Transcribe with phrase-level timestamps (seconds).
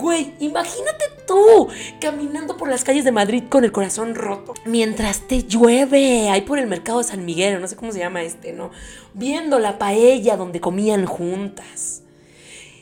[0.00, 1.68] Güey, imagínate tú
[2.00, 4.54] caminando por las calles de Madrid con el corazón roto.
[4.64, 8.22] Mientras te llueve, ahí por el mercado de San Miguel, no sé cómo se llama
[8.22, 8.70] este, ¿no?
[9.12, 12.02] Viendo la paella donde comían juntas.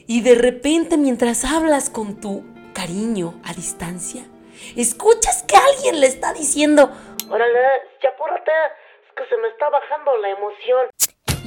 [0.06, 4.24] Y de repente, mientras hablas con tu cariño a distancia,
[4.76, 6.84] escuchas que alguien le está diciendo,
[7.28, 7.58] órale,
[8.00, 8.52] ya apúrate,
[9.08, 10.86] es que se me está bajando la emoción.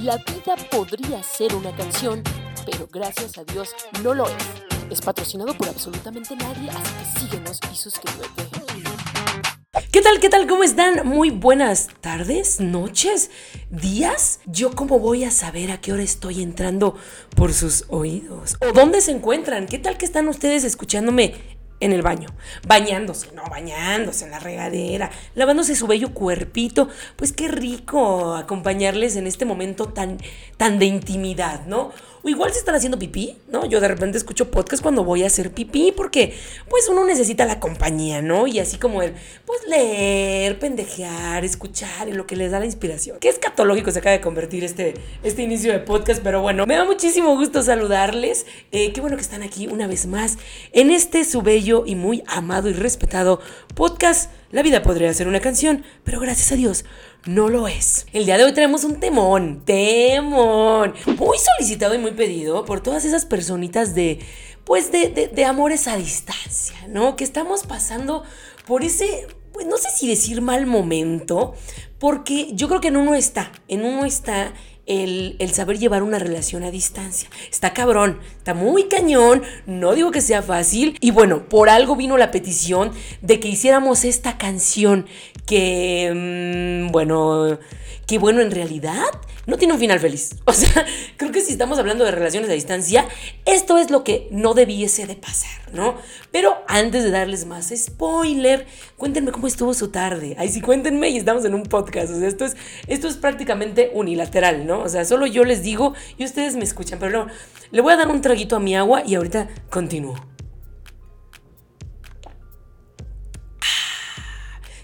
[0.04, 2.22] La vida podría ser una canción,
[2.66, 4.71] pero gracias a Dios no lo es.
[4.92, 8.44] Es patrocinado por absolutamente nadie, así que síguenos y suscríbete.
[9.90, 10.20] ¿Qué tal?
[10.20, 10.48] ¿Qué tal?
[10.48, 11.08] ¿Cómo están?
[11.08, 13.32] Muy buenas tardes, noches,
[13.70, 14.42] días.
[14.48, 16.98] Yo cómo voy a saber a qué hora estoy entrando
[17.38, 18.58] por sus oídos.
[18.60, 19.66] ¿O dónde se encuentran?
[19.66, 21.36] ¿Qué tal que están ustedes escuchándome
[21.82, 22.30] en el baño,
[22.68, 26.88] bañándose, no, bañándose en la regadera, lavándose su bello cuerpito.
[27.16, 30.20] Pues qué rico acompañarles en este momento tan,
[30.58, 31.92] tan de intimidad, ¿no?
[32.24, 33.66] O igual se están haciendo pipí, ¿no?
[33.66, 36.36] Yo de repente escucho podcast cuando voy a hacer pipí porque
[36.70, 38.46] pues uno necesita la compañía, ¿no?
[38.46, 39.14] Y así como el,
[39.46, 43.18] pues leer, pendejear, escuchar en lo que les da la inspiración.
[43.20, 46.86] Qué escatológico se acaba de convertir este, este inicio de podcast, pero bueno, me da
[46.86, 48.46] muchísimo gusto saludarles.
[48.72, 50.38] Eh, qué bueno que están aquí una vez más
[50.74, 53.40] en este su bello y muy amado y respetado
[53.74, 54.32] podcast.
[54.52, 56.84] La vida podría ser una canción, pero gracias a Dios
[57.26, 58.08] no lo es.
[58.14, 63.06] El día de hoy tenemos un temón, temón, muy solicitado y muy pedido por todas
[63.06, 64.20] esas personitas de,
[64.64, 67.16] pues de, de, de amores a distancia, ¿no?
[67.16, 68.24] Que estamos pasando
[68.66, 71.54] por ese, pues no sé si decir mal momento,
[72.00, 74.54] porque yo creo que en uno está, en uno está
[74.88, 77.30] el, el, saber llevar una relación a distancia.
[77.50, 80.98] Está cabrón, está muy cañón, no digo que sea fácil.
[81.00, 82.92] Y bueno, por algo vino la petición
[83.22, 85.06] de que hiciéramos esta canción
[85.46, 87.60] que, mmm, bueno,
[88.08, 89.06] que bueno, en realidad
[89.48, 90.36] no tiene un final feliz.
[90.46, 90.86] O sea,
[91.16, 93.08] creo que si estamos hablando de relaciones a distancia,
[93.46, 95.96] esto es lo que no debiese de pasar, ¿no?
[96.32, 98.68] Pero antes de darles más spoiler,
[98.98, 100.36] cuéntenme cómo estuvo su tarde.
[100.38, 102.12] Ahí sí, cuéntenme y estamos en un podcast.
[102.12, 102.58] O sea, esto es,
[102.88, 104.82] esto es prácticamente unilateral, ¿no?
[104.82, 107.00] O sea, solo yo les digo y ustedes me escuchan.
[107.00, 107.34] Pero no,
[107.72, 110.31] le voy a dar un traguito a mi agua y ahorita continúo.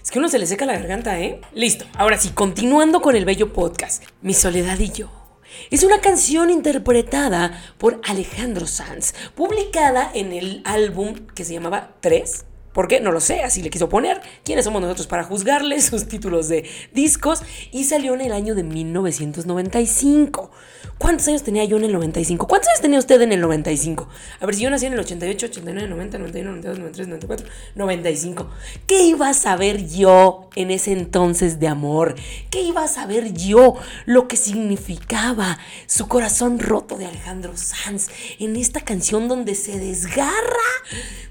[0.08, 1.38] Es que uno se le seca la garganta, ¿eh?
[1.52, 1.84] Listo.
[1.92, 4.02] Ahora sí, continuando con el bello podcast.
[4.22, 5.10] Mi soledad y yo.
[5.70, 12.46] Es una canción interpretada por Alejandro Sanz, publicada en el álbum que se llamaba 3.
[12.78, 13.00] ¿Por qué?
[13.00, 14.20] No lo sé, así le quiso poner.
[14.44, 17.42] ¿Quiénes somos nosotros para juzgarle sus títulos de discos?
[17.72, 20.52] Y salió en el año de 1995.
[20.96, 22.46] ¿Cuántos años tenía yo en el 95?
[22.46, 24.08] ¿Cuántos años tenía usted en el 95?
[24.40, 28.50] A ver, si yo nací en el 88, 89, 90, 91, 92, 93, 94, 95.
[28.86, 32.14] ¿Qué iba a saber yo en ese entonces de amor?
[32.50, 33.74] ¿Qué iba a saber yo
[34.06, 40.32] lo que significaba su corazón roto de Alejandro Sanz en esta canción donde se desgarra,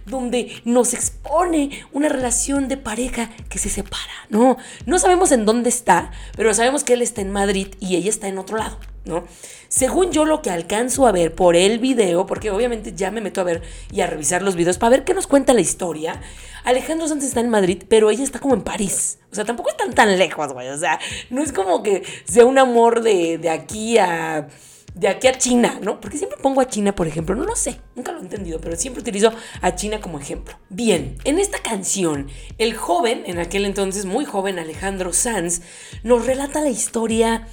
[0.06, 0.94] donde nos
[1.27, 4.01] expone una relación de pareja que se separa?
[4.29, 8.09] No, no sabemos en dónde está, pero sabemos que él está en Madrid y ella
[8.09, 8.79] está en otro lado.
[9.05, 9.23] ¿no?
[9.69, 13.39] Según yo lo que alcanzo a ver por el video, porque obviamente ya me meto
[13.39, 16.21] a ver y a revisar los videos para ver qué nos cuenta la historia,
[16.65, 19.19] Alejandro Sanz está en Madrid, pero ella está como en París.
[19.31, 20.67] O sea, tampoco están tan lejos, güey.
[20.69, 20.99] O sea,
[21.29, 24.49] no es como que sea un amor de, de aquí a
[24.97, 26.02] de aquí a China, ¿no?
[26.02, 28.75] Porque siempre pongo a China, por ejemplo, no lo sé, nunca lo he entendido, pero
[28.75, 29.31] siempre utilizo
[29.62, 30.58] a China como ejemplo.
[30.69, 32.28] Bien, en esta canción,
[32.58, 35.62] el joven, en aquel entonces muy joven Alejandro Sanz,
[36.03, 37.47] nos relata la historia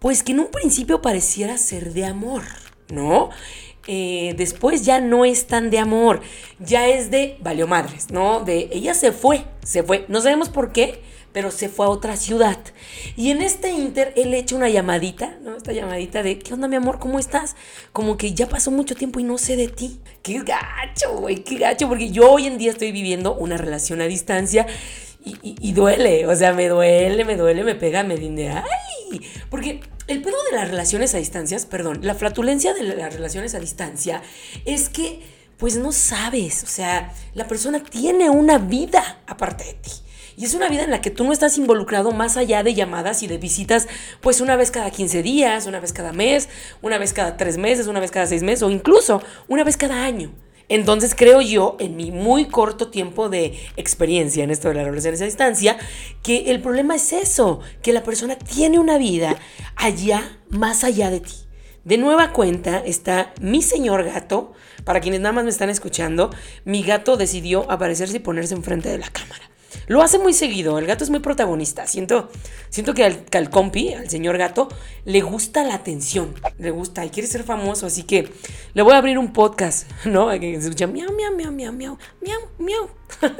[0.00, 2.42] pues que en un principio pareciera ser de amor,
[2.88, 3.30] ¿no?
[3.86, 6.20] Eh, después ya no es tan de amor,
[6.58, 8.40] ya es de valió madres, ¿no?
[8.40, 12.16] De ella se fue, se fue, no sabemos por qué, pero se fue a otra
[12.16, 12.58] ciudad.
[13.16, 15.56] Y en este inter él echa una llamadita, ¿no?
[15.56, 16.98] Esta llamadita de, ¿qué onda mi amor?
[16.98, 17.56] ¿Cómo estás?
[17.92, 20.00] Como que ya pasó mucho tiempo y no sé de ti.
[20.22, 24.04] Qué gacho, güey, qué gacho, porque yo hoy en día estoy viviendo una relación a
[24.04, 24.66] distancia
[25.24, 29.20] y, y, duele, o sea, me duele, me duele, me pega, me dice, ¡ay!
[29.50, 33.60] Porque el pedo de las relaciones a distancias, perdón, la flatulencia de las relaciones a
[33.60, 34.22] distancia
[34.64, 35.20] es que,
[35.58, 39.90] pues no sabes, o sea, la persona tiene una vida aparte de ti.
[40.38, 43.24] Y es una vida en la que tú no estás involucrado más allá de llamadas
[43.24, 43.88] y de visitas,
[44.20, 46.48] pues una vez cada 15 días, una vez cada mes,
[46.80, 50.04] una vez cada tres meses, una vez cada seis meses o incluso una vez cada
[50.04, 50.32] año.
[50.68, 55.20] Entonces creo yo, en mi muy corto tiempo de experiencia en esto de las relaciones
[55.22, 55.76] a distancia,
[56.22, 59.34] que el problema es eso, que la persona tiene una vida
[59.74, 61.34] allá, más allá de ti.
[61.82, 64.52] De nueva cuenta está mi señor gato,
[64.84, 66.30] para quienes nada más me están escuchando,
[66.64, 69.47] mi gato decidió aparecerse y ponerse enfrente de la cámara.
[69.86, 71.86] Lo hace muy seguido, el gato es muy protagonista.
[71.86, 72.30] Siento,
[72.68, 74.68] siento que al, al compi, al señor gato,
[75.04, 78.30] le gusta la atención, le gusta y quiere ser famoso, así que
[78.74, 80.28] le voy a abrir un podcast, ¿no?
[80.30, 82.90] Que se escucha miau, miau, miau, miau, miau, miau, miau.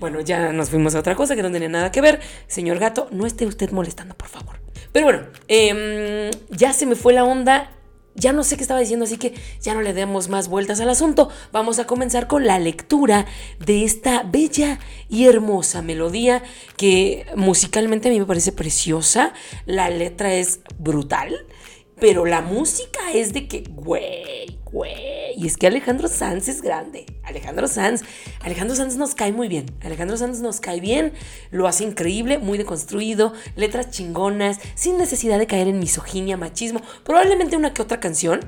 [0.00, 2.20] bueno, ya nos fuimos a otra cosa que no tenía nada que ver.
[2.46, 4.58] Señor gato, no esté usted molestando, por favor.
[4.92, 7.70] Pero bueno, em, ya se me fue la onda
[8.14, 10.88] ya no sé qué estaba diciendo, así que ya no le demos más vueltas al
[10.90, 11.30] asunto.
[11.52, 13.26] Vamos a comenzar con la lectura
[13.64, 14.78] de esta bella
[15.08, 16.42] y hermosa melodía
[16.76, 19.32] que musicalmente a mí me parece preciosa.
[19.66, 21.34] La letra es brutal,
[22.00, 25.34] pero la música es de que, güey, güey.
[25.36, 27.06] Y es que Alejandro Sanz es grande.
[27.22, 28.02] Alejandro Sanz,
[28.40, 29.66] Alejandro Sanz nos cae muy bien.
[29.82, 31.12] Alejandro Sanz nos cae bien,
[31.52, 36.82] lo hace increíble, muy deconstruido, letras chingonas, sin necesidad de caer en misoginia, machismo.
[37.04, 38.40] Probablemente una que otra canción,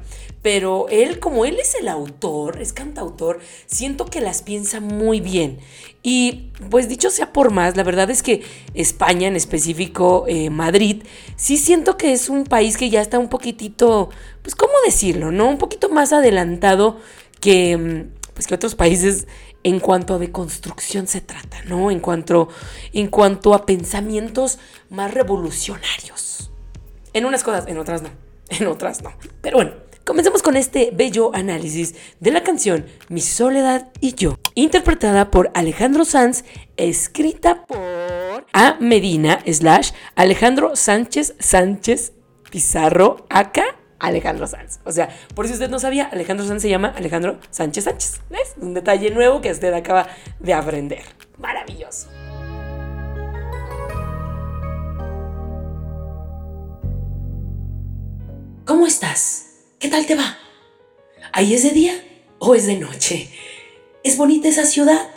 [0.43, 5.61] pero él, como él es el autor, es cantautor, siento que las piensa muy bien.
[6.03, 8.43] Y pues dicho sea por más, la verdad es que
[8.75, 11.03] España, en específico eh, Madrid,
[11.37, 14.11] sí siento que es un país que ya está un poquitito,
[14.43, 15.49] pues cómo decirlo, ¿no?
[15.49, 17.01] Un poquito más adelantado
[17.41, 19.27] que, mm, pues, que otros países
[19.65, 21.91] en cuanto a construcción se trata, ¿no?
[21.91, 22.49] En cuanto,
[22.93, 24.61] en cuanto a pensamientos
[24.91, 26.53] más revolucionarios.
[27.13, 28.11] En unas cosas, en otras no.
[28.49, 29.13] En otras no.
[29.41, 29.73] Pero bueno,
[30.07, 36.05] Comencemos con este bello análisis de la canción Mi Soledad y Yo, interpretada por Alejandro
[36.05, 36.45] Sanz,
[36.77, 42.13] escrita por A Medina slash Alejandro Sánchez Sánchez
[42.53, 43.65] Pizarro acá
[43.99, 44.79] Alejandro Sanz.
[44.85, 48.21] O sea, por si usted no sabía, Alejandro Sanz se llama Alejandro Sánchez Sánchez.
[48.31, 48.55] ¿Ves?
[48.59, 50.07] Un detalle nuevo que usted acaba
[50.39, 51.03] de aprender.
[51.37, 52.07] Maravilloso.
[58.65, 59.46] ¿Cómo estás?
[59.79, 60.39] ¿Qué tal te va?
[61.33, 61.93] ¿Ahí es de día
[62.39, 63.29] o es de noche?
[64.03, 65.11] ¿Es bonita esa ciudad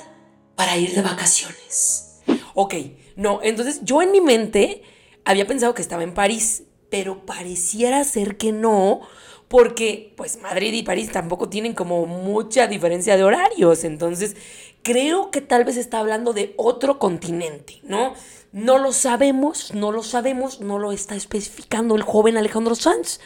[0.56, 2.20] para ir de vacaciones?
[2.56, 2.76] Ok,
[3.16, 4.84] no, entonces yo en mi mente
[5.24, 9.00] había pensado que estaba en París, pero pareciera ser que no,
[9.48, 14.36] porque pues Madrid y París tampoco tienen como mucha diferencia de horarios, entonces
[14.84, 18.14] creo que tal vez está hablando de otro continente, ¿no?
[18.52, 23.22] No lo sabemos, no lo sabemos, no lo está especificando el joven Alejandro Sanz,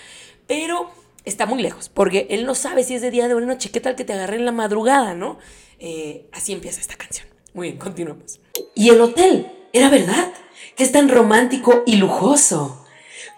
[0.46, 0.92] pero
[1.26, 3.96] está muy lejos, porque él no sabe si es de día de noche, qué tal
[3.96, 5.38] que te agarré en la madrugada, ¿no?
[5.80, 7.28] Eh, así empieza esta canción.
[7.54, 8.40] Muy bien, continuamos.
[8.76, 10.34] Y el hotel, era verdad,
[10.76, 12.86] que es tan romántico y lujoso,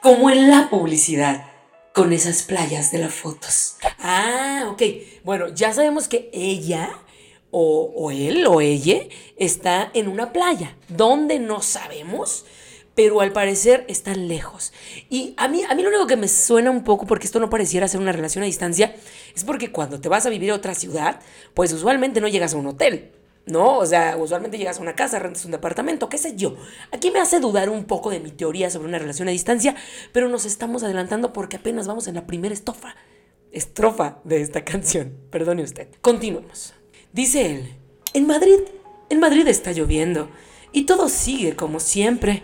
[0.01, 1.45] como en la publicidad,
[1.93, 3.77] con esas playas de las fotos.
[3.99, 4.81] Ah, ok.
[5.23, 6.89] Bueno, ya sabemos que ella
[7.57, 9.03] o él o ella
[9.37, 12.45] está en una playa, donde no sabemos
[12.95, 14.73] pero al parecer están lejos.
[15.09, 17.49] Y a mí, a mí lo único que me suena un poco, porque esto no
[17.49, 18.95] pareciera ser una relación a distancia,
[19.35, 21.19] es porque cuando te vas a vivir a otra ciudad,
[21.53, 23.11] pues usualmente no llegas a un hotel.
[23.45, 23.77] ¿no?
[23.77, 26.55] O sea, usualmente llegas a una casa, rentas un departamento, qué sé yo.
[26.91, 29.75] Aquí me hace dudar un poco de mi teoría sobre una relación a distancia,
[30.11, 32.95] pero nos estamos adelantando porque apenas vamos en la primera estofa,
[33.51, 35.15] estrofa de esta canción.
[35.29, 35.89] Perdone usted.
[36.01, 36.73] Continuemos.
[37.13, 37.75] Dice él,
[38.13, 38.61] en Madrid,
[39.09, 40.29] en Madrid está lloviendo
[40.71, 42.43] y todo sigue como siempre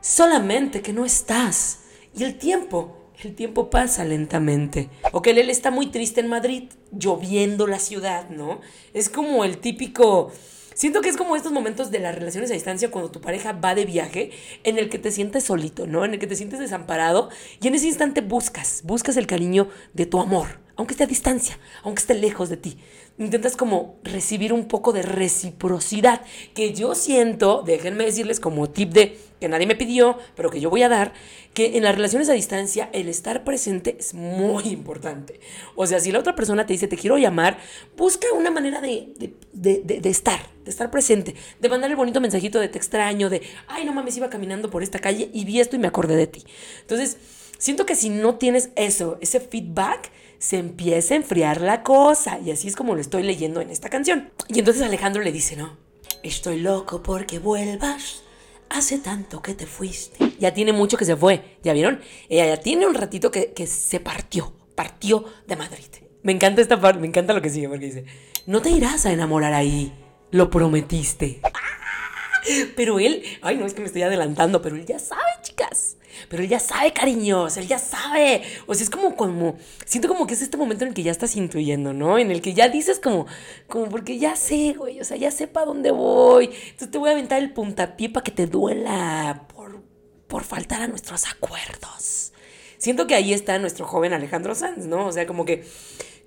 [0.00, 1.80] solamente que no estás.
[2.16, 4.90] Y el tiempo, el tiempo pasa lentamente.
[5.12, 8.60] O que él está muy triste en Madrid, lloviendo la ciudad, ¿no?
[8.94, 10.32] Es como el típico...
[10.72, 13.74] Siento que es como estos momentos de las relaciones a distancia cuando tu pareja va
[13.74, 14.30] de viaje
[14.64, 16.06] en el que te sientes solito, ¿no?
[16.06, 17.28] En el que te sientes desamparado
[17.60, 21.58] y en ese instante buscas, buscas el cariño de tu amor, aunque esté a distancia,
[21.82, 22.78] aunque esté lejos de ti.
[23.18, 26.22] Intentas como recibir un poco de reciprocidad
[26.54, 30.70] que yo siento, déjenme decirles como tip de que nadie me pidió, pero que yo
[30.70, 31.12] voy a dar,
[31.52, 35.38] que en las relaciones a distancia el estar presente es muy importante.
[35.76, 37.58] O sea, si la otra persona te dice te quiero llamar,
[37.94, 42.68] busca una manera de, de, estar, de estar presente, de mandar el bonito mensajito de
[42.68, 45.78] te extraño, de, ay, no mames, iba caminando por esta calle y vi esto y
[45.78, 46.42] me acordé de ti.
[46.80, 47.18] Entonces,
[47.58, 52.40] siento que si no tienes eso, ese feedback, se empieza a enfriar la cosa.
[52.40, 54.30] Y así es como lo estoy leyendo en esta canción.
[54.48, 55.76] Y entonces Alejandro le dice, no,
[56.24, 58.22] estoy loco porque vuelvas
[58.70, 60.32] hace tanto que te fuiste.
[60.40, 62.00] Ya tiene mucho que se fue, ¿ya vieron?
[62.28, 65.84] Ella ya tiene un ratito que, se partió, partió de Madrid.
[66.22, 68.04] Me encanta esta parte, me encanta lo que sigue porque dice,
[68.46, 69.92] no te irás a enamorar ahí,
[70.30, 71.40] lo prometiste.
[72.76, 75.98] Pero él, ay no, es que me estoy adelantando, pero él ya sabe, chicas.
[76.28, 78.42] Pero él ya sabe, cariños, él ya sabe.
[78.66, 81.12] O sea, es como, como, siento como que es este momento en el que ya
[81.12, 82.18] estás intuyendo, ¿no?
[82.18, 83.26] En el que ya dices como,
[83.68, 86.46] como porque ya sé, güey, o sea, ya sé para dónde voy.
[86.46, 89.82] Entonces te voy a aventar el puntapié para que te duela por,
[90.26, 92.32] por faltar a nuestros acuerdos.
[92.78, 95.06] Siento que ahí está nuestro joven Alejandro Sanz, ¿no?
[95.06, 95.64] O sea, como que,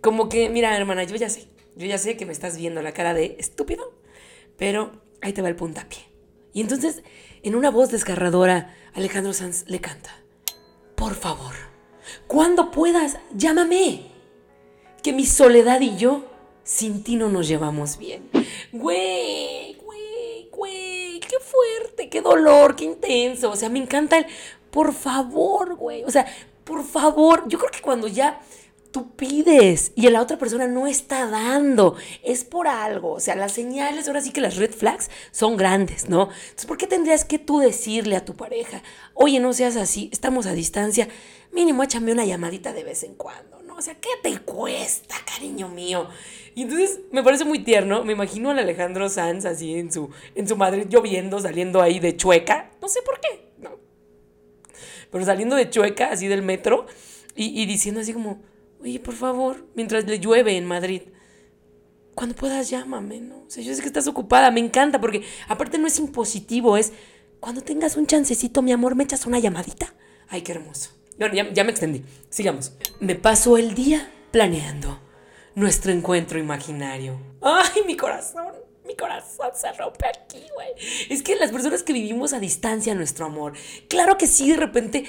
[0.01, 2.93] como que, mira, hermana, yo ya sé, yo ya sé que me estás viendo la
[2.93, 3.93] cara de estúpido,
[4.57, 6.12] pero ahí te va el puntapié.
[6.53, 7.03] Y entonces,
[7.41, 10.15] en una voz desgarradora, Alejandro Sanz le canta,
[10.95, 11.53] por favor,
[12.27, 14.11] cuando puedas, llámame,
[15.01, 16.25] que mi soledad y yo
[16.63, 18.29] sin ti no nos llevamos bien.
[18.71, 23.51] Güey, güey, güey, qué fuerte, qué dolor, qué intenso.
[23.51, 24.25] O sea, me encanta el,
[24.71, 26.03] por favor, güey.
[26.03, 26.25] O sea,
[26.63, 28.41] por favor, yo creo que cuando ya
[28.93, 33.13] tú pides y la otra persona no está dando, es por algo.
[33.13, 36.29] O sea, las señales, ahora sí que las red flags son grandes, ¿no?
[36.31, 38.83] Entonces, ¿por qué tendrías que tú decirle a tu pareja,
[39.15, 41.09] oye, no seas así, estamos a distancia,
[41.51, 43.77] mínimo échame una llamadita de vez en cuando, ¿no?
[43.77, 46.07] O sea, ¿qué te cuesta, cariño mío?
[46.53, 50.47] Y entonces me parece muy tierno, me imagino al Alejandro Sanz así en su, en
[50.47, 53.71] su Madrid lloviendo, saliendo ahí de chueca, no sé por qué, no.
[55.09, 56.85] Pero saliendo de chueca, así del metro,
[57.35, 58.52] y, y diciendo así como,
[58.83, 61.03] oye, por favor, mientras le llueve en Madrid,
[62.15, 63.37] cuando puedas llámame, ¿no?
[63.37, 66.93] O sea, yo sé que estás ocupada, me encanta, porque aparte no es impositivo, es
[67.39, 69.93] cuando tengas un chancecito, mi amor, me echas una llamadita.
[70.29, 70.91] Ay, qué hermoso.
[71.17, 72.03] Bueno, ya, ya me extendí.
[72.29, 72.73] Sigamos.
[72.99, 74.99] Me paso el día planeando
[75.55, 77.19] nuestro encuentro imaginario.
[77.41, 78.53] Ay, mi corazón.
[78.85, 80.69] Mi corazón se rompe aquí, güey.
[81.09, 83.53] Es que las personas que vivimos a distancia nuestro amor,
[83.87, 85.05] claro que sí, de repente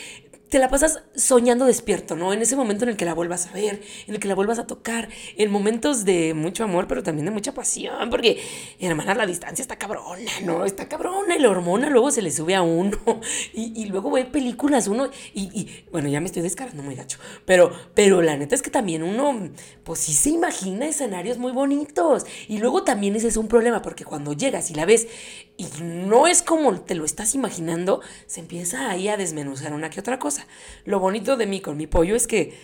[0.55, 2.33] te la pasas soñando despierto, ¿no?
[2.33, 4.61] En ese momento en el que la vuelvas a ver, en el que la vuelvas
[4.61, 8.41] a tocar, en momentos de mucho amor, pero también de mucha pasión, porque,
[8.79, 10.65] hermana, la distancia está cabrona, ¿no?
[10.65, 12.97] Está cabrona y la hormona luego se le sube a uno
[13.53, 18.23] y, luego ve películas uno y, bueno, ya me estoy descarando muy gacho, pero, pero
[18.23, 19.51] la neta es que también uno,
[19.83, 24.05] pues sí se imagina escenarios muy bonitos y luego también ese es un problema, porque
[24.05, 25.09] cuando llegas y la ves
[25.57, 30.01] y no es como te lo estás imaginando, se empieza ahí a desmenuzar una que
[30.01, 30.44] otra cosa.
[30.85, 32.59] Lo bonito de mí con mi pollo es que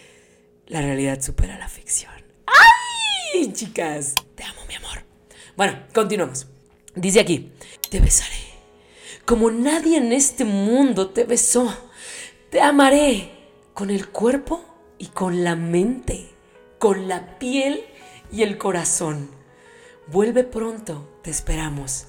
[0.66, 2.12] la realidad supera la ficción.
[3.34, 4.14] ¡Ay, chicas!
[4.34, 5.04] Te amo, mi amor.
[5.56, 6.46] Bueno, continuamos.
[6.94, 7.52] Dice aquí,
[7.88, 8.50] te besaré
[9.30, 11.72] como nadie en este mundo te besó.
[12.50, 13.30] Te amaré
[13.74, 14.64] con el cuerpo
[14.98, 16.30] y con la mente,
[16.80, 17.84] con la piel
[18.32, 19.30] y el corazón.
[20.08, 22.06] Vuelve pronto, te esperamos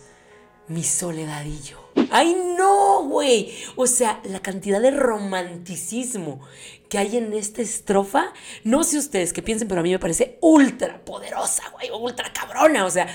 [0.72, 1.92] mi soledad y yo.
[2.10, 3.54] ¡Ay, no, güey!
[3.76, 6.42] O sea, la cantidad de romanticismo
[6.90, 10.38] que hay en esta estrofa, no sé ustedes qué piensen, pero a mí me parece
[10.42, 12.86] ultra poderosa, güey, ultra cabrona.
[12.86, 13.08] O sea,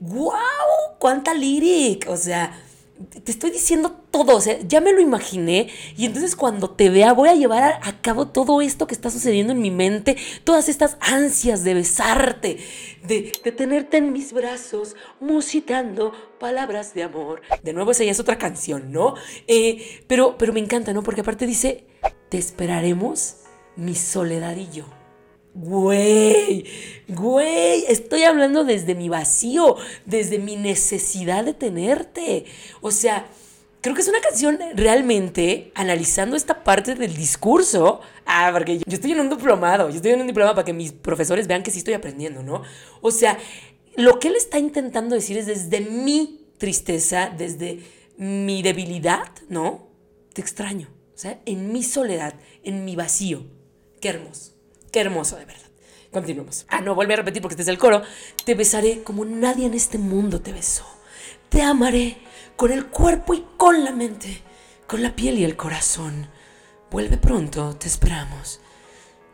[0.00, 0.32] ¡wow!
[0.98, 2.10] ¡Cuánta lírica!
[2.10, 2.56] O sea,
[3.24, 7.12] te estoy diciendo todo, o sea, ya me lo imaginé y entonces cuando te vea
[7.12, 10.96] voy a llevar a, cabo todo esto que está sucediendo en mi mente, todas estas
[11.00, 12.58] ansias de besarte,
[13.02, 17.42] de, tenerte en mis brazos, musitando palabras de amor.
[17.62, 19.14] De nuevo esa ya es otra canción, ¿no?
[19.48, 21.02] Eh, pero, pero me encanta, ¿no?
[21.02, 21.86] Porque aparte dice,
[22.28, 23.38] te esperaremos
[23.76, 25.03] mi soledad y yo.
[25.54, 26.64] Güey,
[27.06, 32.44] güey, estoy hablando desde mi vacío, desde mi necesidad de tenerte.
[32.80, 33.28] O sea,
[33.80, 38.00] creo que es una canción realmente analizando esta parte del discurso.
[38.26, 40.90] Ah, porque yo estoy en un diplomado, yo estoy en un diplomado para que mis
[40.90, 42.62] profesores vean que sí estoy aprendiendo, ¿no?
[43.00, 43.38] O sea,
[43.94, 47.78] lo que él está intentando decir es desde mi tristeza, desde
[48.16, 49.86] mi debilidad, ¿no?
[50.32, 50.88] Te extraño.
[51.14, 52.34] O sea, en mi soledad,
[52.64, 53.44] en mi vacío.
[54.00, 54.53] Qué hermoso.
[54.94, 55.66] Qué hermoso, de verdad.
[56.12, 56.66] Continuemos.
[56.68, 58.02] Ah, no, vuelve a repetir porque este es el coro.
[58.44, 60.84] Te besaré como nadie en este mundo te besó.
[61.48, 62.18] Te amaré
[62.54, 64.40] con el cuerpo y con la mente,
[64.86, 66.28] con la piel y el corazón.
[66.92, 68.60] Vuelve pronto, te esperamos.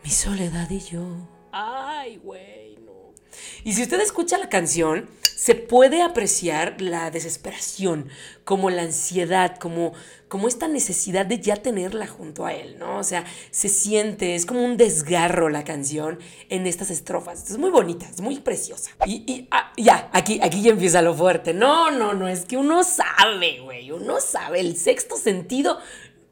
[0.03, 1.29] Mi soledad y yo.
[1.53, 2.80] Ay, güey.
[3.65, 5.09] Y si usted escucha la canción,
[5.41, 8.11] se puede apreciar la desesperación,
[8.45, 9.95] como la ansiedad, como,
[10.29, 12.99] como esta necesidad de ya tenerla junto a él, ¿no?
[12.99, 16.19] O sea, se siente, es como un desgarro la canción
[16.51, 17.51] en estas estrofas.
[17.51, 18.91] Es muy bonita, es muy preciosa.
[19.07, 21.55] Y, ah, ya, aquí, aquí ya empieza lo fuerte.
[21.55, 25.79] No, no, no, es que uno sabe, güey, uno sabe, el sexto sentido,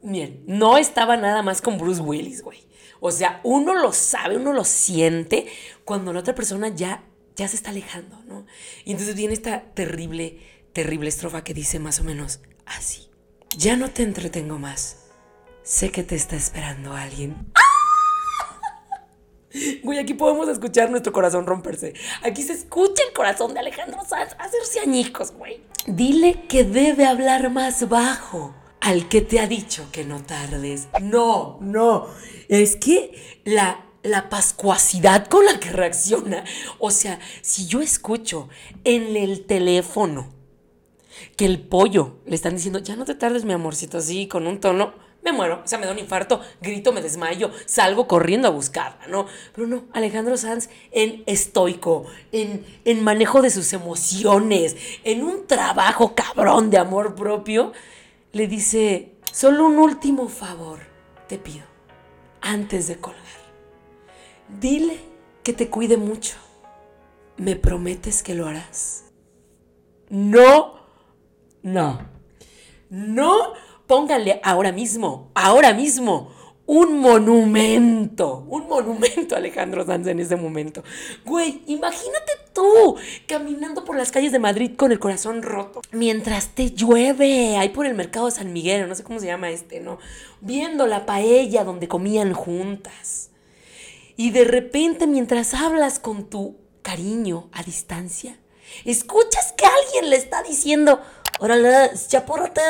[0.02, 2.67] bien, no estaba nada más con Bruce Willis, güey.
[3.00, 5.47] O sea, uno lo sabe, uno lo siente
[5.85, 7.05] cuando la otra persona ya
[7.38, 8.47] ya se está alejando, ¿no?
[8.85, 10.40] Y entonces viene esta terrible,
[10.73, 13.09] terrible estrofa que dice más o menos así.
[13.57, 15.05] Ya no te entretengo más.
[15.62, 17.52] Sé que te está esperando alguien.
[19.83, 21.95] Güey, aquí podemos escuchar nuestro corazón romperse.
[22.23, 25.62] Aquí se escucha el corazón de Alejandro Sanz hacerse añicos, güey.
[25.87, 30.88] Dile que debe hablar más bajo al que te ha dicho que no tardes.
[31.00, 32.06] No, no.
[32.49, 36.44] Es que la la pascuacidad con la que reacciona.
[36.78, 38.49] O sea, si yo escucho
[38.85, 40.32] en el teléfono
[41.37, 44.61] que el pollo le están diciendo, ya no te tardes, mi amorcito, así, con un
[44.61, 48.52] tono me muero, o sea, me da un infarto, grito, me desmayo, salgo corriendo a
[48.52, 49.26] buscarla, ¿no?
[49.52, 56.14] Pero no, Alejandro Sanz en estoico, en, en manejo de sus emociones, en un trabajo
[56.14, 57.73] cabrón de amor propio,
[58.32, 60.80] le dice, solo un último favor
[61.28, 61.64] te pido,
[62.40, 63.23] antes de colgar.
[64.61, 64.99] Dile
[65.42, 66.37] que te cuide mucho.
[67.37, 69.04] ¿Me prometes que lo harás?
[70.08, 70.80] No,
[71.62, 72.00] no,
[72.90, 73.52] no
[73.87, 76.30] pónganle ahora mismo, ahora mismo,
[76.68, 80.84] un monumento, un monumento a Alejandro Sanz en ese momento.
[81.25, 82.94] Güey, imagínate tú
[83.26, 87.87] caminando por las calles de Madrid con el corazón roto, mientras te llueve, ahí por
[87.87, 89.98] el mercado San Miguel, no sé cómo se llama este, ¿no?
[90.42, 93.30] Viendo la paella donde comían juntas.
[94.18, 98.38] Y de repente, mientras hablas con tu cariño a distancia,
[98.84, 101.00] escuchas que alguien le está diciendo,
[101.40, 102.60] órale, chapórate,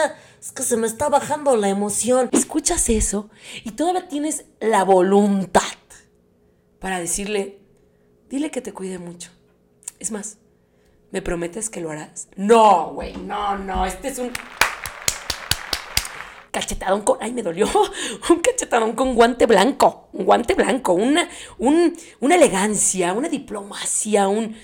[0.49, 2.31] es que se me está bajando la emoción.
[2.33, 3.29] Escuchas eso
[3.65, 5.61] y todavía tienes la voluntad
[6.79, 7.59] para decirle,
[8.31, 9.31] dile que te cuide mucho.
[9.99, 10.39] Es más,
[11.11, 12.29] ¿me prometes que lo harás?
[12.37, 14.33] No, güey, no, no, este es un
[16.51, 17.19] cachetadón con...
[17.21, 17.69] ¡Ay, me dolió!
[18.31, 20.09] Un cachetadón con guante blanco.
[20.15, 20.95] Un guante blanco.
[20.95, 21.29] Una,
[21.59, 24.57] una elegancia, una diplomacia, un...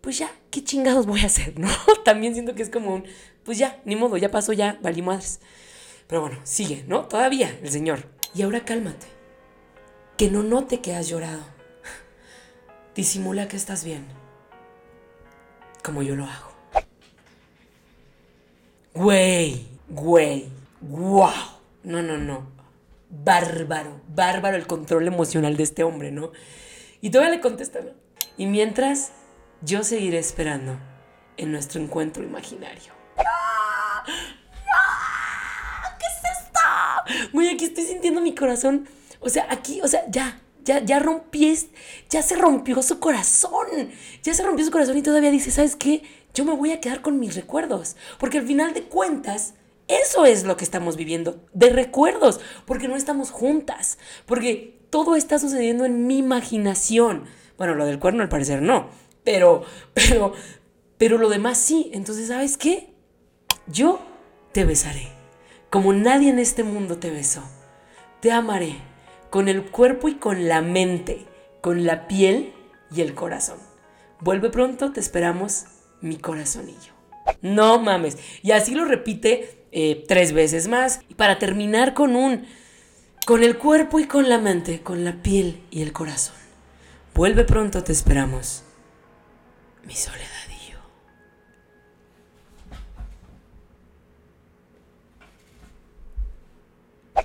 [0.00, 1.68] Pues ya, ¿qué chingados voy a hacer, no?
[2.04, 3.04] También siento que es como un
[3.44, 5.40] pues ya, ni modo, ya pasó, ya valí madres.
[6.06, 7.06] Pero bueno, sigue, ¿no?
[7.06, 8.04] Todavía el Señor.
[8.34, 9.06] Y ahora cálmate.
[10.16, 11.42] Que no note que has llorado.
[12.94, 14.06] Disimula que estás bien.
[15.82, 16.52] Como yo lo hago.
[18.94, 20.48] Güey, güey,
[20.80, 21.30] wow.
[21.82, 22.46] No, no, no.
[23.08, 26.32] Bárbaro, bárbaro el control emocional de este hombre, ¿no?
[27.00, 27.80] Y todavía le contesta.
[28.36, 29.12] Y mientras,
[29.62, 30.78] yo seguiré esperando
[31.36, 33.01] en nuestro encuentro imaginario.
[35.98, 37.30] ¿Qué es esto?
[37.32, 38.88] Güey, aquí estoy sintiendo mi corazón.
[39.20, 41.56] O sea, aquí, o sea, ya, ya, ya rompí,
[42.10, 43.90] ya se rompió su corazón.
[44.22, 46.02] Ya se rompió su corazón y todavía dice, ¿sabes qué?
[46.34, 47.96] Yo me voy a quedar con mis recuerdos.
[48.18, 49.54] Porque al final de cuentas,
[49.88, 52.40] eso es lo que estamos viviendo, de recuerdos.
[52.66, 53.98] Porque no estamos juntas.
[54.26, 57.24] Porque todo está sucediendo en mi imaginación.
[57.58, 58.88] Bueno, lo del cuerno al parecer no.
[59.24, 60.32] Pero, pero,
[60.98, 61.90] pero lo demás sí.
[61.94, 62.91] Entonces, ¿sabes qué?
[63.66, 64.00] Yo
[64.52, 65.08] te besaré,
[65.70, 67.42] como nadie en este mundo te besó.
[68.20, 68.76] Te amaré,
[69.30, 71.26] con el cuerpo y con la mente,
[71.60, 72.52] con la piel
[72.94, 73.58] y el corazón.
[74.20, 75.64] Vuelve pronto, te esperamos,
[76.00, 76.92] mi corazonillo.
[77.40, 78.18] No mames.
[78.42, 81.00] Y así lo repite eh, tres veces más.
[81.08, 82.46] Y para terminar con un...
[83.24, 86.34] Con el cuerpo y con la mente, con la piel y el corazón.
[87.14, 88.64] Vuelve pronto, te esperamos.
[89.84, 90.51] Mi soledad.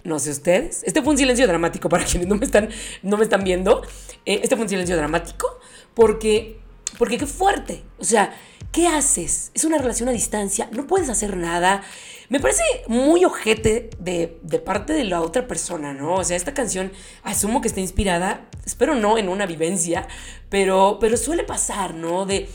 [0.03, 0.83] No sé ustedes.
[0.83, 2.69] Este fue un silencio dramático para quienes no me están,
[3.03, 3.81] no me están viendo.
[4.25, 5.59] Eh, este fue un silencio dramático
[5.93, 6.59] porque,
[6.97, 7.83] porque qué fuerte.
[7.99, 8.35] O sea,
[8.71, 9.51] ¿qué haces?
[9.53, 11.83] Es una relación a distancia, no puedes hacer nada.
[12.29, 16.15] Me parece muy ojete de, de, parte de la otra persona, ¿no?
[16.15, 16.91] O sea, esta canción
[17.23, 20.07] asumo que está inspirada, espero no en una vivencia,
[20.49, 22.25] pero, pero suele pasar, ¿no?
[22.25, 22.49] De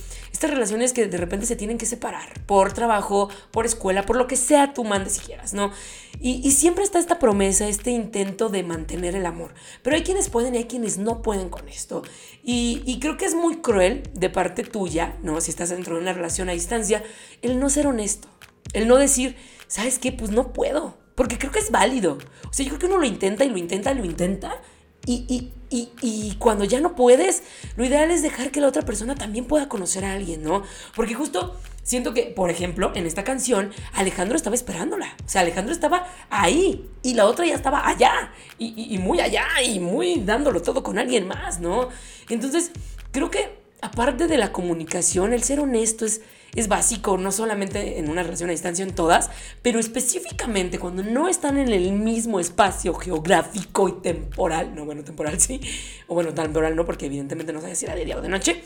[0.50, 4.36] relaciones que de repente se tienen que separar por trabajo, por escuela, por lo que
[4.36, 5.72] sea tú mandes si quieras, ¿no?
[6.20, 9.54] Y, siempre está esta promesa, este intento de mantener el amor.
[9.82, 12.02] Pero hay quienes pueden y hay quienes no pueden con esto.
[12.44, 15.40] Y, y creo que es muy cruel de parte tuya, ¿no?
[15.40, 17.02] Si estás dentro de una relación a distancia,
[17.40, 18.28] el no ser honesto,
[18.72, 20.12] el no decir, ¿sabes qué?
[20.12, 20.96] Pues no puedo.
[21.14, 22.18] Porque creo que es válido.
[22.48, 24.62] O sea, yo creo que uno lo intenta y lo intenta y lo intenta
[25.06, 27.42] y, y, cuando ya no puedes,
[27.76, 30.62] lo ideal es dejar que la otra persona también pueda conocer a alguien, ¿no?
[30.94, 35.16] Porque justo siento que, por ejemplo, en esta canción, Alejandro estaba esperándola.
[35.24, 39.46] O sea, Alejandro estaba ahí y la otra ya estaba allá y, y muy allá
[39.64, 41.88] y muy dándolo todo con alguien más, ¿no?
[42.28, 42.70] Entonces,
[43.10, 46.20] creo que aparte de la comunicación, el ser honesto es
[46.54, 49.30] es básico, no solamente en una relación a distancia, en todas,
[49.62, 55.40] pero específicamente cuando no están en el mismo espacio geográfico y temporal, no, bueno, temporal
[55.40, 55.60] sí,
[56.08, 58.62] o bueno, temporal no, porque evidentemente no sabes si era de día o de noche,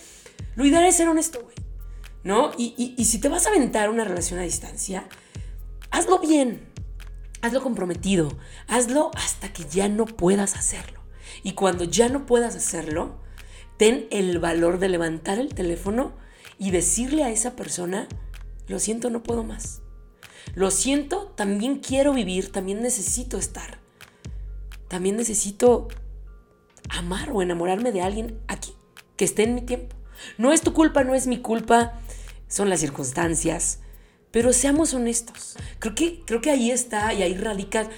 [0.57, 1.55] lo ideal es ser honesto, güey,
[2.25, 2.51] ¿no?
[2.59, 5.09] Y, y si te vas a aventar una relación a distancia,
[5.91, 6.67] hazlo bien,
[7.43, 11.01] hazlo comprometido, hazlo hasta que ya no puedas hacerlo.
[11.43, 13.21] Y cuando ya no puedas hacerlo,
[13.77, 16.15] ten el valor de levantar el teléfono
[16.59, 18.09] y decirle a esa persona,
[18.69, 19.83] lo siento, no puedo más.
[20.55, 23.79] Lo siento, también quiero vivir, también necesito estar.
[24.89, 25.89] También necesito
[26.89, 28.73] amar o enamorarme de alguien aquí,
[29.17, 29.95] que esté en mi tiempo.
[30.39, 32.01] No es tu culpa, no es mi culpa,
[32.49, 33.81] son las circunstancias.
[34.31, 35.57] Pero seamos honestos.
[35.79, 37.89] Creo que, creo que ahí está y ahí radica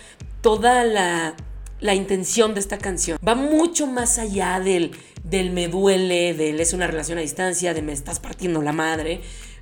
[0.40, 1.36] toda la,
[1.80, 4.92] la intención de esta canción va mucho más allá del,
[5.28, 9.20] del me duele, del es una relación a distancia, de me estás partiendo la madre.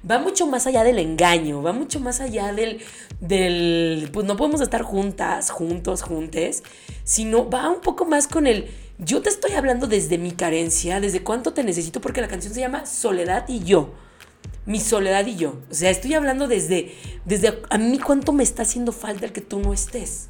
[0.09, 2.81] Va mucho más allá del engaño, va mucho más allá del,
[3.20, 6.62] del, pues no podemos estar juntas, juntos, juntes,
[7.02, 11.22] sino va un poco más con el, yo te estoy hablando desde mi carencia, desde
[11.22, 13.94] cuánto te necesito, porque la canción se llama Soledad y yo.
[14.64, 15.61] Mi soledad y yo.
[15.70, 16.92] O sea, estoy hablando desde,
[17.24, 20.29] desde a mí cuánto me está haciendo falta el que tú no estés.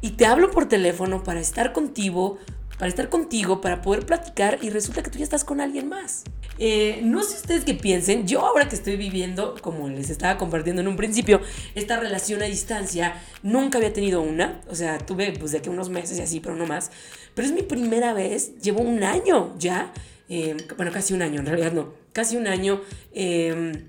[0.00, 2.38] Y te hablo por teléfono para estar contigo,
[2.78, 6.24] para estar contigo, para poder platicar y resulta que tú ya estás con alguien más.
[6.58, 10.82] Eh, no sé ustedes qué piensen, yo ahora que estoy viviendo, como les estaba compartiendo
[10.82, 11.40] en un principio,
[11.74, 15.90] esta relación a distancia, nunca había tenido una, o sea, tuve pues de aquí unos
[15.90, 16.90] meses y así, pero no más,
[17.34, 19.92] pero es mi primera vez, llevo un año ya,
[20.28, 22.80] eh, bueno, casi un año, en realidad no, casi un año.
[23.12, 23.88] Eh,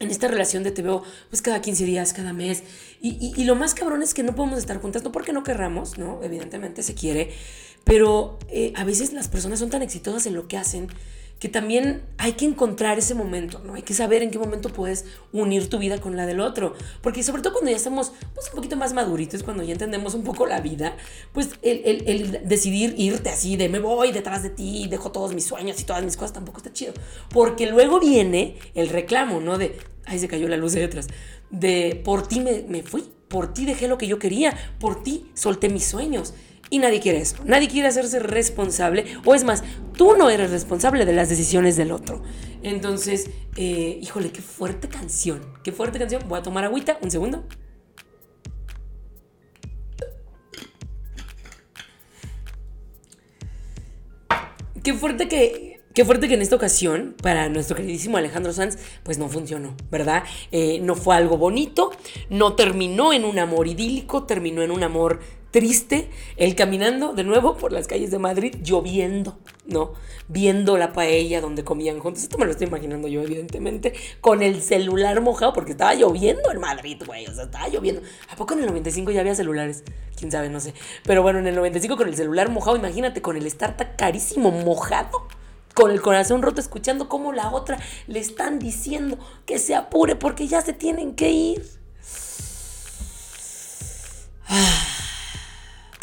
[0.00, 2.62] en esta relación de te veo pues cada 15 días, cada mes.
[3.00, 5.98] Y, y, lo más cabrón es que no podemos estar juntas, no porque no querramos,
[5.98, 6.22] ¿no?
[6.22, 7.30] Evidentemente se quiere,
[7.84, 10.88] pero eh, a veces las personas son tan exitosas en lo que hacen
[11.38, 13.74] que también hay que encontrar ese momento, ¿no?
[13.74, 16.74] Hay que saber en qué momento puedes unir tu vida con la del otro.
[17.02, 20.22] Porque sobre todo cuando ya estamos pues, un poquito más maduritos, cuando ya entendemos un
[20.22, 20.96] poco la vida,
[21.32, 25.78] pues el, decidir irte así de me voy detrás de ti, dejo todos mis sueños
[25.80, 26.94] y todas mis cosas tampoco está chido.
[27.28, 29.58] Porque luego viene el reclamo, ¿no?
[29.58, 31.08] De, ay, se cayó la luz de detrás.
[31.50, 35.68] De, por ti me fui, por ti dejé lo que yo quería, por ti solté
[35.68, 36.32] mis sueños.
[36.74, 37.36] Y nadie quiere eso.
[37.44, 39.04] Nadie quiere hacerse responsable.
[39.24, 39.62] O es más,
[39.96, 42.20] tú no eres responsable de las decisiones del otro.
[42.64, 45.40] Entonces, eh, híjole, qué fuerte canción.
[45.62, 46.24] Qué fuerte canción.
[46.26, 46.98] Voy a tomar agüita.
[47.00, 47.44] Un segundo.
[54.82, 59.16] Qué fuerte que Qué fuerte que en esta ocasión, para nuestro queridísimo Alejandro Sanz, pues
[59.16, 60.24] no funcionó, ¿verdad?
[60.50, 61.92] Eh, no fue algo bonito,
[62.30, 65.20] no terminó en un amor idílico, terminó en un amor
[65.54, 69.92] triste, él caminando de nuevo por las calles de Madrid, lloviendo, ¿no?
[70.26, 72.24] Viendo la paella donde comían juntos.
[72.24, 76.58] Esto me lo estoy imaginando yo, evidentemente, con el celular mojado, porque estaba lloviendo en
[76.58, 78.02] Madrid, güey, o sea, estaba lloviendo.
[78.30, 79.84] ¿A poco en el 95 ya había celulares?
[80.18, 80.74] Quién sabe, no sé.
[81.04, 85.28] Pero bueno, en el 95 con el celular mojado, imagínate, con el startup carísimo mojado
[85.72, 90.48] con el corazón roto escuchando cómo la otra le están diciendo que se apure porque
[90.48, 91.64] ya se tienen que ir.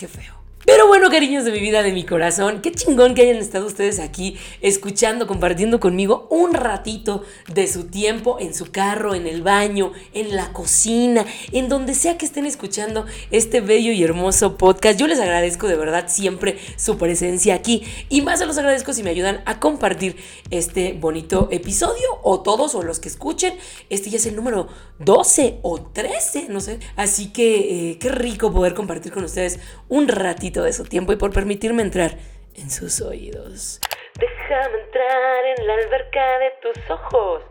[0.02, 0.41] Qué feo.
[0.64, 4.00] Pero bueno, cariños de mi vida, de mi corazón, qué chingón que hayan estado ustedes
[4.00, 9.92] aquí escuchando, compartiendo conmigo un ratito de su tiempo en su carro, en el baño,
[10.14, 15.00] en la cocina, en donde sea que estén escuchando este bello y hermoso podcast.
[15.00, 19.02] Yo les agradezco de verdad siempre su presencia aquí y más se los agradezco si
[19.02, 20.16] me ayudan a compartir
[20.52, 23.56] este bonito episodio o todos o los que escuchen.
[23.90, 24.68] Este ya es el número
[25.00, 26.80] 12 o 13, no sé.
[26.96, 31.16] Así que eh, qué rico poder compartir con ustedes un ratito de su tiempo y
[31.16, 32.18] por permitirme entrar
[32.56, 33.80] en sus oídos.
[34.20, 37.44] Déjame entrar en la alberca de tus ojos.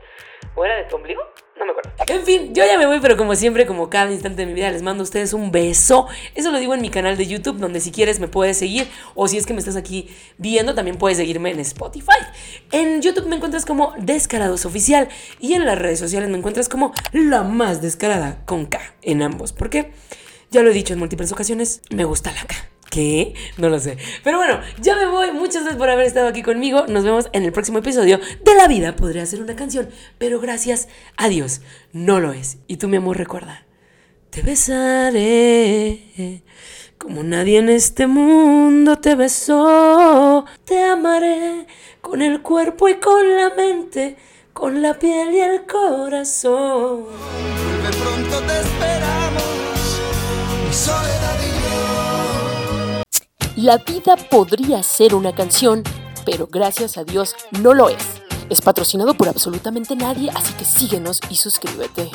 [0.54, 1.22] ¿O era de tu ombligo?
[1.56, 1.90] No me acuerdo.
[2.06, 4.70] En fin, yo ya me voy, pero como siempre, como cada instante de mi vida,
[4.70, 6.08] les mando a ustedes un beso.
[6.34, 8.88] Eso lo digo en mi canal de YouTube, donde si quieres me puedes seguir.
[9.14, 10.08] O si es que me estás aquí
[10.38, 12.18] viendo, también puedes seguirme en Spotify.
[12.72, 15.08] En YouTube me encuentras como Descarados Oficial.
[15.38, 19.52] Y en las redes sociales me encuentras como La Más Descarada, con K en ambos.
[19.52, 19.92] ¿Por qué?
[20.50, 22.56] Ya lo he dicho en múltiples ocasiones, me gusta la K.
[22.90, 23.35] ¿Qué?
[23.57, 23.96] No lo sé.
[24.24, 25.31] Pero bueno, ya me voy.
[25.31, 26.87] Muchas gracias por haber estado aquí conmigo.
[26.88, 30.88] Nos vemos en el próximo episodio de La vida podría ser una canción, pero gracias
[31.16, 31.61] a Dios
[31.92, 32.59] no lo es.
[32.66, 33.64] Y tú, mi amor, recuerda.
[34.31, 36.42] Te besaré
[37.00, 40.44] como nadie en este mundo te besó.
[40.66, 41.66] Te amaré
[42.03, 44.16] con el cuerpo y con la mente,
[44.53, 47.07] con la piel y el corazón.
[47.83, 50.00] De pronto te esperamos,
[50.70, 50.74] y
[53.62, 55.82] la vida podría ser una canción,
[56.24, 58.22] pero gracias a Dios no lo es.
[58.48, 62.10] Es patrocinado por absolutamente nadie, así que síguenos y suscríbete.